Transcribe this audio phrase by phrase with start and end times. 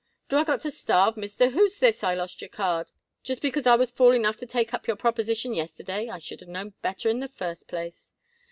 [0.29, 1.51] "Do I got to starve, Mr.
[1.51, 2.89] Who's this I lost your card
[3.21, 6.09] just because I was fool enough to take up your proposition yesterday?
[6.09, 8.11] I should of known better in the first place."